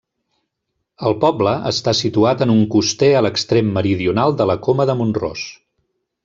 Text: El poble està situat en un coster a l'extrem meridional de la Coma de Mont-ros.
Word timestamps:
El 1.09 1.17
poble 1.23 1.51
està 1.71 1.93
situat 1.99 2.41
en 2.45 2.53
un 2.55 2.63
coster 2.77 3.11
a 3.19 3.23
l'extrem 3.27 3.69
meridional 3.79 4.35
de 4.41 4.49
la 4.53 4.57
Coma 4.69 4.89
de 4.93 4.97
Mont-ros. 5.03 5.47